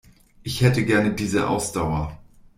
Ich 0.41 0.61
hätte 0.61 0.83
gerne 0.83 1.13
diese 1.13 1.47
Ausdauer. 1.47 2.17